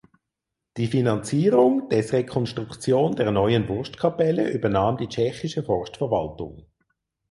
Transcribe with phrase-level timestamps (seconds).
[0.77, 6.65] Die Finanzierung des Rekonstruktion der neuen Wurstkapelle übernahm die tschechische Forstverwaltung.